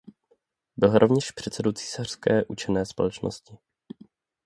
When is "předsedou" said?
1.31-1.71